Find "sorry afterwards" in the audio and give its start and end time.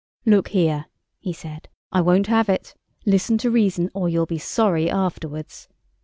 4.39-5.67